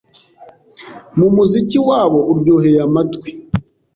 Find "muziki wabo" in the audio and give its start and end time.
1.35-2.19